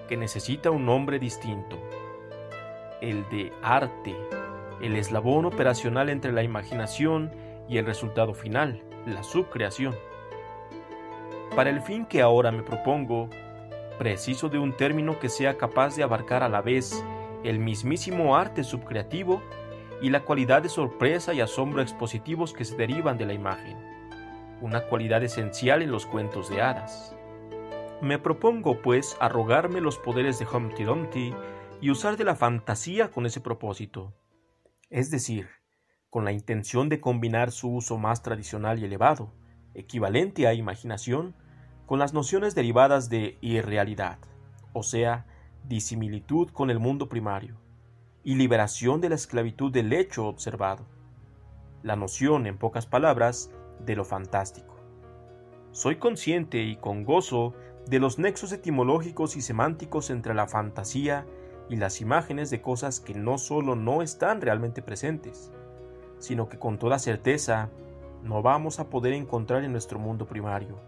que 0.07 0.17
necesita 0.17 0.71
un 0.71 0.85
nombre 0.85 1.19
distinto, 1.19 1.77
el 3.01 3.27
de 3.29 3.51
arte 3.61 4.15
el 4.81 4.95
eslabón 4.95 5.45
operacional 5.45 6.09
entre 6.09 6.31
la 6.31 6.43
imaginación 6.43 7.31
y 7.67 7.77
el 7.77 7.85
resultado 7.85 8.33
final, 8.33 8.81
la 9.05 9.23
subcreación. 9.23 9.95
Para 11.55 11.69
el 11.69 11.81
fin 11.81 12.05
que 12.05 12.21
ahora 12.21 12.51
me 12.51 12.63
propongo, 12.63 13.29
preciso 13.97 14.49
de 14.49 14.59
un 14.59 14.75
término 14.75 15.19
que 15.19 15.29
sea 15.29 15.57
capaz 15.57 15.95
de 15.95 16.03
abarcar 16.03 16.43
a 16.43 16.49
la 16.49 16.61
vez 16.61 17.03
el 17.49 17.59
mismísimo 17.59 18.35
arte 18.35 18.63
subcreativo 18.63 19.41
y 20.01 20.09
la 20.09 20.21
cualidad 20.21 20.61
de 20.61 20.69
sorpresa 20.69 21.33
y 21.33 21.41
asombro 21.41 21.81
expositivos 21.81 22.53
que 22.53 22.65
se 22.65 22.75
derivan 22.75 23.17
de 23.17 23.25
la 23.25 23.33
imagen, 23.33 23.77
una 24.61 24.81
cualidad 24.87 25.23
esencial 25.23 25.81
en 25.81 25.91
los 25.91 26.05
cuentos 26.05 26.49
de 26.49 26.61
hadas. 26.61 27.15
Me 28.01 28.19
propongo, 28.19 28.81
pues, 28.81 29.15
arrogarme 29.19 29.81
los 29.81 29.97
poderes 29.97 30.37
de 30.39 30.45
Humpty 30.45 30.83
Dumpty 30.83 31.33
y 31.81 31.89
usar 31.89 32.17
de 32.17 32.25
la 32.25 32.35
fantasía 32.35 33.09
con 33.09 33.25
ese 33.25 33.41
propósito 33.41 34.13
es 34.89 35.11
decir, 35.11 35.49
con 36.09 36.25
la 36.25 36.31
intención 36.31 36.89
de 36.89 37.01
combinar 37.01 37.51
su 37.51 37.69
uso 37.69 37.97
más 37.97 38.21
tradicional 38.21 38.79
y 38.79 38.85
elevado, 38.85 39.33
equivalente 39.73 40.47
a 40.47 40.53
imaginación, 40.53 41.35
con 41.85 41.99
las 41.99 42.13
nociones 42.13 42.55
derivadas 42.55 43.09
de 43.09 43.37
irrealidad, 43.41 44.19
o 44.73 44.83
sea, 44.83 45.25
disimilitud 45.67 46.49
con 46.49 46.69
el 46.69 46.79
mundo 46.79 47.09
primario, 47.09 47.55
y 48.23 48.35
liberación 48.35 49.01
de 49.01 49.09
la 49.09 49.15
esclavitud 49.15 49.71
del 49.71 49.93
hecho 49.93 50.27
observado. 50.27 50.85
La 51.83 51.95
noción, 51.95 52.47
en 52.47 52.57
pocas 52.57 52.85
palabras, 52.85 53.51
de 53.85 53.95
lo 53.95 54.05
fantástico. 54.05 54.75
Soy 55.71 55.97
consciente 55.97 56.63
y 56.63 56.77
con 56.77 57.03
gozo 57.03 57.53
de 57.87 57.99
los 57.99 58.17
nexos 58.17 58.51
etimológicos 58.51 59.35
y 59.35 59.41
semánticos 59.41 60.09
entre 60.09 60.33
la 60.33 60.47
fantasía 60.47 61.25
y 61.69 61.75
las 61.75 62.01
imágenes 62.01 62.49
de 62.49 62.61
cosas 62.61 62.99
que 62.99 63.13
no 63.13 63.37
solo 63.37 63.75
no 63.75 64.01
están 64.01 64.41
realmente 64.41 64.81
presentes, 64.81 65.51
sino 66.19 66.47
que 66.47 66.57
con 66.57 66.79
toda 66.79 66.99
certeza 66.99 67.69
no 68.23 68.41
vamos 68.41 68.79
a 68.79 68.89
poder 68.89 69.13
encontrar 69.13 69.63
en 69.63 69.71
nuestro 69.71 69.99
mundo 69.99 70.27
primario, 70.27 70.79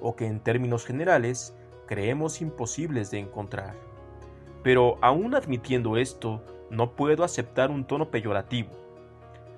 o 0.00 0.14
que 0.14 0.26
en 0.26 0.40
términos 0.40 0.84
generales 0.84 1.56
creemos 1.86 2.40
imposibles 2.40 3.10
de 3.10 3.18
encontrar. 3.18 3.93
Pero 4.64 4.96
aún 5.02 5.36
admitiendo 5.36 5.96
esto, 5.98 6.42
no 6.70 6.96
puedo 6.96 7.22
aceptar 7.22 7.70
un 7.70 7.84
tono 7.84 8.10
peyorativo. 8.10 8.70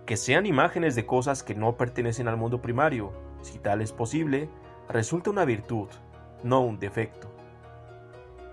Que 0.04 0.16
sean 0.16 0.44
imágenes 0.44 0.94
de 0.94 1.06
cosas 1.06 1.42
que 1.42 1.54
no 1.54 1.76
pertenecen 1.76 2.28
al 2.28 2.36
mundo 2.36 2.60
primario, 2.60 3.12
si 3.40 3.58
tal 3.58 3.80
es 3.80 3.92
posible, 3.92 4.50
resulta 4.88 5.30
una 5.30 5.44
virtud, 5.44 5.88
no 6.42 6.60
un 6.60 6.78
defecto. 6.78 7.30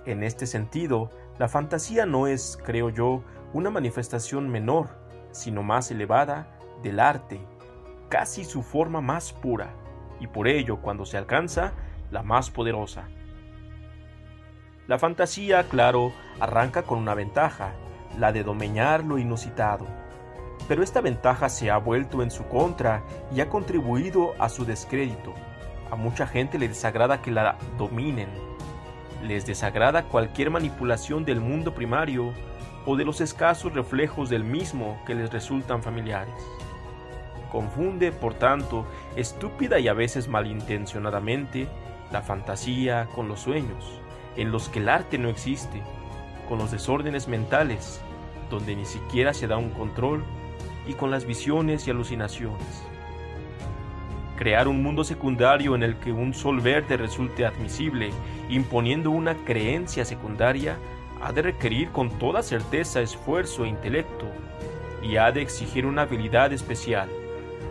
En 0.05 0.23
este 0.23 0.45
sentido, 0.45 1.09
la 1.39 1.49
fantasía 1.49 2.05
no 2.05 2.27
es, 2.27 2.59
creo 2.63 2.89
yo, 2.89 3.23
una 3.53 3.71
manifestación 3.71 4.49
menor, 4.49 4.89
sino 5.31 5.63
más 5.63 5.89
elevada 5.89 6.47
del 6.83 6.99
arte, 6.99 7.39
casi 8.09 8.43
su 8.45 8.61
forma 8.61 9.01
más 9.01 9.33
pura, 9.33 9.73
y 10.19 10.27
por 10.27 10.47
ello, 10.47 10.81
cuando 10.81 11.05
se 11.05 11.17
alcanza, 11.17 11.73
la 12.11 12.21
más 12.21 12.51
poderosa. 12.51 13.07
La 14.85 14.99
fantasía, 14.99 15.63
claro, 15.69 16.11
arranca 16.41 16.83
con 16.83 16.99
una 16.99 17.13
ventaja, 17.13 17.71
la 18.19 18.33
de 18.33 18.43
domeñar 18.43 19.05
lo 19.05 19.17
inusitado. 19.17 19.87
Pero 20.67 20.83
esta 20.83 20.99
ventaja 20.99 21.47
se 21.47 21.71
ha 21.71 21.77
vuelto 21.77 22.21
en 22.21 22.29
su 22.29 22.43
contra 22.49 23.01
y 23.33 23.39
ha 23.39 23.49
contribuido 23.49 24.33
a 24.39 24.49
su 24.49 24.65
descrédito. 24.65 25.33
A 25.89 25.95
mucha 25.95 26.27
gente 26.27 26.59
le 26.59 26.67
desagrada 26.67 27.21
que 27.21 27.31
la 27.31 27.57
dominen, 27.77 28.27
les 29.23 29.45
desagrada 29.45 30.03
cualquier 30.03 30.49
manipulación 30.49 31.23
del 31.23 31.39
mundo 31.39 31.73
primario 31.73 32.33
o 32.85 32.97
de 32.97 33.05
los 33.05 33.21
escasos 33.21 33.73
reflejos 33.73 34.29
del 34.29 34.43
mismo 34.43 35.01
que 35.05 35.15
les 35.15 35.31
resultan 35.31 35.81
familiares. 35.81 36.35
Confunde, 37.53 38.11
por 38.11 38.33
tanto, 38.33 38.85
estúpida 39.15 39.79
y 39.79 39.87
a 39.87 39.93
veces 39.93 40.27
malintencionadamente, 40.27 41.69
la 42.11 42.21
fantasía 42.21 43.07
con 43.15 43.27
los 43.27 43.39
sueños, 43.39 44.02
en 44.35 44.51
los 44.51 44.69
que 44.69 44.79
el 44.79 44.89
arte 44.89 45.17
no 45.17 45.29
existe, 45.29 45.81
con 46.47 46.57
los 46.57 46.71
desórdenes 46.71 47.27
mentales, 47.27 48.01
donde 48.49 48.75
ni 48.75 48.85
siquiera 48.85 49.33
se 49.33 49.47
da 49.47 49.57
un 49.57 49.69
control, 49.69 50.23
y 50.87 50.93
con 50.93 51.11
las 51.11 51.25
visiones 51.25 51.87
y 51.87 51.91
alucinaciones. 51.91 52.83
Crear 54.37 54.67
un 54.67 54.83
mundo 54.83 55.03
secundario 55.03 55.75
en 55.75 55.83
el 55.83 55.95
que 55.97 56.11
un 56.11 56.33
sol 56.33 56.59
verde 56.59 56.97
resulte 56.97 57.45
admisible, 57.45 58.09
imponiendo 58.49 59.11
una 59.11 59.35
creencia 59.35 60.03
secundaria, 60.05 60.77
ha 61.21 61.31
de 61.31 61.41
requerir 61.41 61.89
con 61.91 62.09
toda 62.19 62.43
certeza 62.43 62.99
esfuerzo 63.01 63.63
e 63.63 63.69
intelecto, 63.69 64.25
y 65.01 65.17
ha 65.17 65.31
de 65.31 65.41
exigir 65.41 65.85
una 65.85 66.03
habilidad 66.03 66.51
especial, 66.51 67.09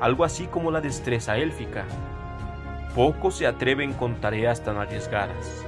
algo 0.01 0.25
así 0.25 0.47
como 0.47 0.71
la 0.71 0.81
destreza 0.81 1.37
élfica. 1.37 1.85
Pocos 2.95 3.37
se 3.37 3.47
atreven 3.47 3.93
con 3.95 4.17
tareas 4.17 4.63
tan 4.63 4.77
arriesgadas, 4.77 5.67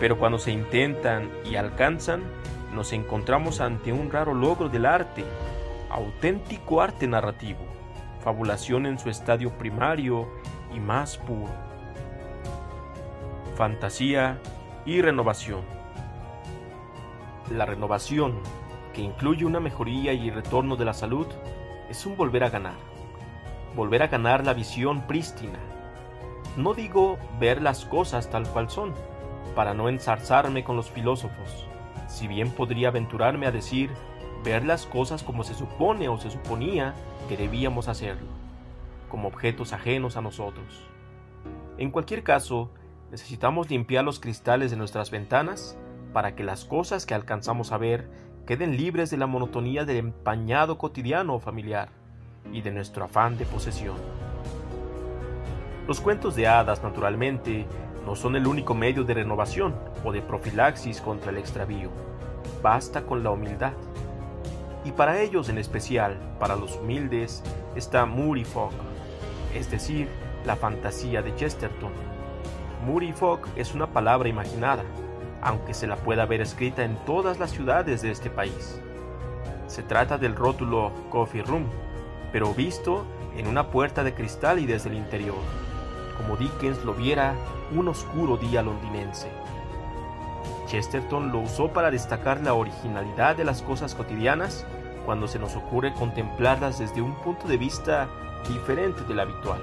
pero 0.00 0.18
cuando 0.18 0.38
se 0.38 0.52
intentan 0.52 1.30
y 1.44 1.56
alcanzan, 1.56 2.22
nos 2.74 2.92
encontramos 2.92 3.60
ante 3.60 3.92
un 3.92 4.10
raro 4.10 4.34
logro 4.34 4.68
del 4.68 4.86
arte, 4.86 5.24
auténtico 5.90 6.80
arte 6.80 7.06
narrativo, 7.06 7.60
fabulación 8.22 8.86
en 8.86 8.98
su 8.98 9.10
estadio 9.10 9.50
primario 9.58 10.28
y 10.74 10.80
más 10.80 11.16
puro. 11.18 11.50
Fantasía 13.56 14.38
y 14.84 15.00
renovación. 15.00 15.62
La 17.50 17.66
renovación, 17.66 18.34
que 18.92 19.00
incluye 19.00 19.44
una 19.44 19.58
mejoría 19.58 20.12
y 20.12 20.30
retorno 20.30 20.76
de 20.76 20.84
la 20.84 20.92
salud, 20.92 21.26
es 21.88 22.06
un 22.06 22.16
volver 22.16 22.44
a 22.44 22.50
ganar. 22.50 22.76
Volver 23.74 24.02
a 24.02 24.08
ganar 24.08 24.44
la 24.44 24.54
visión 24.54 25.06
prístina. 25.06 25.58
No 26.56 26.74
digo 26.74 27.18
ver 27.40 27.62
las 27.62 27.84
cosas 27.84 28.30
tal 28.30 28.46
cual 28.48 28.68
son, 28.70 28.94
para 29.58 29.74
no 29.74 29.88
ensarzarme 29.88 30.62
con 30.62 30.76
los 30.76 30.88
filósofos, 30.88 31.66
si 32.06 32.28
bien 32.28 32.52
podría 32.52 32.90
aventurarme 32.90 33.44
a 33.44 33.50
decir 33.50 33.90
ver 34.44 34.64
las 34.64 34.86
cosas 34.86 35.24
como 35.24 35.42
se 35.42 35.52
supone 35.52 36.08
o 36.08 36.16
se 36.16 36.30
suponía 36.30 36.94
que 37.28 37.36
debíamos 37.36 37.88
hacerlo, 37.88 38.28
como 39.08 39.26
objetos 39.26 39.72
ajenos 39.72 40.16
a 40.16 40.20
nosotros. 40.20 40.88
En 41.76 41.90
cualquier 41.90 42.22
caso, 42.22 42.70
necesitamos 43.10 43.68
limpiar 43.68 44.04
los 44.04 44.20
cristales 44.20 44.70
de 44.70 44.76
nuestras 44.76 45.10
ventanas 45.10 45.76
para 46.12 46.36
que 46.36 46.44
las 46.44 46.64
cosas 46.64 47.04
que 47.04 47.14
alcanzamos 47.14 47.72
a 47.72 47.78
ver 47.78 48.08
queden 48.46 48.76
libres 48.76 49.10
de 49.10 49.16
la 49.16 49.26
monotonía 49.26 49.84
del 49.84 49.96
empañado 49.96 50.78
cotidiano 50.78 51.34
o 51.34 51.40
familiar 51.40 51.88
y 52.52 52.60
de 52.60 52.70
nuestro 52.70 53.06
afán 53.06 53.36
de 53.36 53.44
posesión. 53.44 53.96
Los 55.88 56.00
cuentos 56.00 56.36
de 56.36 56.46
hadas, 56.46 56.80
naturalmente, 56.84 57.66
no 58.08 58.16
son 58.16 58.36
el 58.36 58.46
único 58.46 58.74
medio 58.74 59.04
de 59.04 59.12
renovación 59.12 59.74
o 60.02 60.12
de 60.12 60.22
profilaxis 60.22 61.02
contra 61.02 61.30
el 61.30 61.36
extravío. 61.36 61.90
Basta 62.62 63.02
con 63.02 63.22
la 63.22 63.30
humildad. 63.30 63.74
Y 64.82 64.92
para 64.92 65.20
ellos 65.20 65.50
en 65.50 65.58
especial, 65.58 66.16
para 66.40 66.56
los 66.56 66.76
humildes, 66.76 67.42
está 67.76 68.06
Murifolk, 68.06 68.72
es 69.54 69.70
decir, 69.70 70.08
la 70.46 70.56
fantasía 70.56 71.20
de 71.20 71.36
Chesterton. 71.36 71.92
Murifolk 72.86 73.46
es 73.56 73.74
una 73.74 73.88
palabra 73.88 74.30
imaginada, 74.30 74.84
aunque 75.42 75.74
se 75.74 75.86
la 75.86 75.96
pueda 75.96 76.24
ver 76.24 76.40
escrita 76.40 76.84
en 76.84 76.96
todas 77.04 77.38
las 77.38 77.50
ciudades 77.50 78.00
de 78.00 78.10
este 78.10 78.30
país. 78.30 78.80
Se 79.66 79.82
trata 79.82 80.16
del 80.16 80.34
rótulo 80.34 80.92
Coffee 81.10 81.42
Room, 81.42 81.66
pero 82.32 82.54
visto 82.54 83.04
en 83.36 83.48
una 83.48 83.68
puerta 83.68 84.02
de 84.02 84.14
cristal 84.14 84.60
y 84.60 84.64
desde 84.64 84.88
el 84.88 84.96
interior, 84.96 85.36
como 86.18 86.36
Dickens 86.36 86.84
lo 86.84 86.92
viera 86.94 87.34
un 87.74 87.88
oscuro 87.88 88.36
día 88.36 88.62
londinense. 88.62 89.30
Chesterton 90.66 91.32
lo 91.32 91.40
usó 91.40 91.68
para 91.68 91.90
destacar 91.90 92.42
la 92.42 92.52
originalidad 92.52 93.36
de 93.36 93.44
las 93.44 93.62
cosas 93.62 93.94
cotidianas 93.94 94.66
cuando 95.06 95.26
se 95.26 95.38
nos 95.38 95.56
ocurre 95.56 95.94
contemplarlas 95.94 96.78
desde 96.78 97.00
un 97.00 97.14
punto 97.22 97.48
de 97.48 97.56
vista 97.56 98.08
diferente 98.46 99.02
del 99.04 99.20
habitual. 99.20 99.62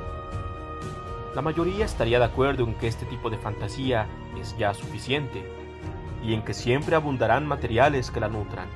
La 1.35 1.41
mayoría 1.41 1.85
estaría 1.85 2.17
de 2.17 2.25
acuerdo 2.25 2.63
en 2.63 2.73
que 2.75 2.87
este 2.87 3.05
tipo 3.05 3.29
de 3.29 3.37
fantasía 3.37 4.07
es 4.39 4.57
ya 4.57 4.73
suficiente, 4.73 5.43
y 6.23 6.33
en 6.33 6.41
que 6.41 6.53
siempre 6.53 6.95
abundarán 6.95 7.45
materiales 7.45 8.09
que 8.09 8.19
la 8.19 8.29
nutran. 8.29 8.67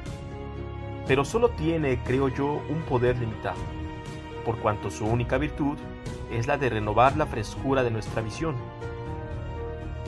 Pero 1.07 1.25
solo 1.25 1.49
tiene, 1.49 1.97
creo 2.03 2.27
yo, 2.27 2.61
un 2.69 2.81
poder 2.87 3.17
limitado, 3.17 3.57
por 4.45 4.57
cuanto 4.59 4.89
su 4.89 5.05
única 5.05 5.37
virtud 5.37 5.77
es 6.31 6.47
la 6.47 6.57
de 6.57 6.69
renovar 6.69 7.17
la 7.17 7.25
frescura 7.25 7.83
de 7.83 7.91
nuestra 7.91 8.21
visión. 8.21 8.55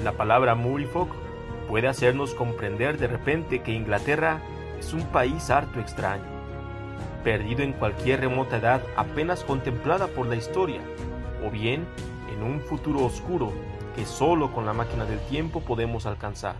La 0.04 0.14
palabra 0.14 0.56
Murifolk 0.56 1.12
puede 1.68 1.88
hacernos 1.88 2.34
comprender 2.34 2.98
de 2.98 3.08
repente 3.08 3.62
que 3.62 3.74
Inglaterra 3.74 4.42
es 4.80 4.94
un 4.94 5.04
país 5.04 5.50
harto 5.50 5.80
extraño, 5.80 6.24
perdido 7.24 7.62
en 7.62 7.74
cualquier 7.74 8.22
remota 8.22 8.58
edad 8.58 8.82
apenas 8.96 9.44
contemplada 9.44 10.08
por 10.08 10.28
la 10.28 10.36
historia, 10.36 10.82
o 11.46 11.52
bien 11.52 11.86
en 12.34 12.44
un 12.44 12.62
futuro 12.62 13.06
oscuro 13.06 13.52
que 13.96 14.06
solo 14.06 14.52
con 14.54 14.66
la 14.66 14.74
máquina 14.74 15.06
del 15.06 15.20
tiempo 15.20 15.62
podemos 15.62 16.06
alcanzar 16.06 16.56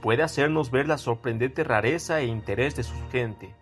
puede 0.00 0.22
hacernos 0.22 0.70
ver 0.70 0.86
la 0.88 0.98
sorprendente 0.98 1.64
rareza 1.64 2.20
e 2.20 2.26
interés 2.26 2.76
de 2.76 2.82
su 2.82 2.94
gente 3.10 3.54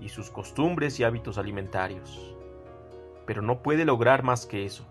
y 0.00 0.08
sus 0.08 0.30
costumbres 0.30 0.98
y 0.98 1.04
hábitos 1.04 1.38
alimentarios. 1.38 2.34
Pero 3.26 3.42
no 3.42 3.62
puede 3.62 3.84
lograr 3.84 4.22
más 4.22 4.46
que 4.46 4.64
eso, 4.64 4.84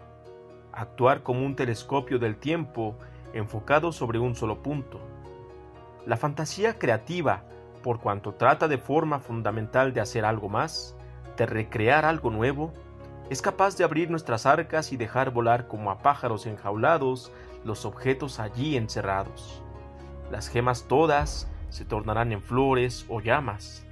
actuar 0.71 1.23
como 1.23 1.45
un 1.45 1.55
telescopio 1.55 2.19
del 2.19 2.37
tiempo 2.37 2.95
enfocado 3.33 3.91
sobre 3.91 4.19
un 4.19 4.35
solo 4.35 4.61
punto. 4.61 4.99
La 6.05 6.17
fantasía 6.17 6.79
creativa, 6.79 7.43
por 7.83 7.99
cuanto 7.99 8.33
trata 8.33 8.67
de 8.67 8.77
forma 8.77 9.19
fundamental 9.19 9.93
de 9.93 10.01
hacer 10.01 10.25
algo 10.25 10.49
más, 10.49 10.95
de 11.37 11.45
recrear 11.45 12.05
algo 12.05 12.29
nuevo, 12.29 12.73
es 13.29 13.41
capaz 13.41 13.77
de 13.77 13.83
abrir 13.83 14.09
nuestras 14.09 14.45
arcas 14.45 14.91
y 14.91 14.97
dejar 14.97 15.31
volar 15.31 15.67
como 15.67 15.91
a 15.91 15.99
pájaros 15.99 16.47
enjaulados 16.47 17.31
los 17.63 17.85
objetos 17.85 18.39
allí 18.39 18.75
encerrados. 18.75 19.61
Las 20.31 20.47
gemas 20.47 20.85
todas 20.87 21.47
se 21.69 21.85
tornarán 21.85 22.31
en 22.31 22.41
flores 22.41 23.05
o 23.07 23.21
llamas, 23.21 23.85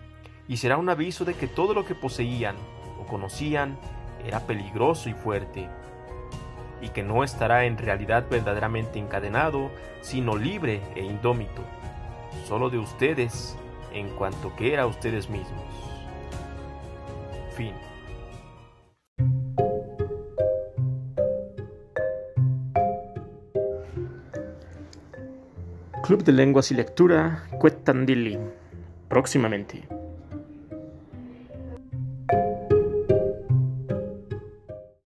y 0.47 0.57
será 0.57 0.77
un 0.77 0.89
aviso 0.89 1.25
de 1.25 1.33
que 1.33 1.47
todo 1.47 1.73
lo 1.73 1.85
que 1.85 1.95
poseían 1.95 2.55
o 2.99 3.05
conocían 3.05 3.77
era 4.25 4.41
peligroso 4.41 5.09
y 5.09 5.13
fuerte, 5.13 5.69
y 6.81 6.89
que 6.89 7.03
no 7.03 7.23
estará 7.23 7.65
en 7.65 7.77
realidad 7.77 8.25
verdaderamente 8.29 8.99
encadenado, 8.99 9.71
sino 10.01 10.37
libre 10.37 10.81
e 10.95 11.03
indómito, 11.03 11.61
solo 12.47 12.69
de 12.69 12.77
ustedes 12.77 13.57
en 13.93 14.09
cuanto 14.09 14.55
que 14.55 14.73
era 14.73 14.85
ustedes 14.85 15.29
mismos. 15.29 15.63
Fin. 17.55 17.73
Club 26.03 26.23
de 26.23 26.31
Lenguas 26.31 26.71
y 26.71 26.75
Lectura, 26.75 27.43
Cuetandili, 27.59 28.39
próximamente. 29.09 29.96